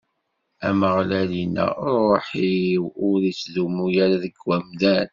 [0.67, 1.65] Ameɣlal inna:
[1.97, 5.09] Ṛṛuḥ-iw ur ittdumu ara deg umdan.